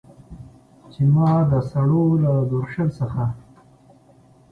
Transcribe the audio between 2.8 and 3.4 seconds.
څخه